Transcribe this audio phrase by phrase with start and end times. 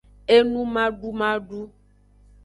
[0.35, 1.59] Enumadumadu.